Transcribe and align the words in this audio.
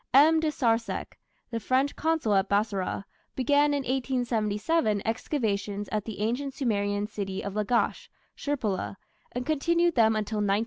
M. 0.15 0.39
de 0.39 0.49
Sarzec, 0.51 1.19
the 1.51 1.59
French 1.59 1.95
consul 1.95 2.33
at 2.33 2.49
Bassorah, 2.49 3.05
began 3.35 3.71
in 3.71 3.81
1877 3.83 4.99
excavations 5.05 5.87
at 5.91 6.05
the 6.05 6.21
ancient 6.21 6.55
Sumerian 6.55 7.05
city 7.05 7.43
of 7.43 7.53
Lagash 7.53 8.09
(Shirpula), 8.35 8.95
and 9.31 9.45
continued 9.45 9.93
them 9.93 10.15
until 10.15 10.37
1900. 10.39 10.59